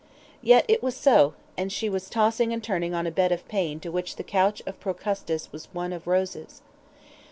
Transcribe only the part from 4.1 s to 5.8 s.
the couch of Procustes was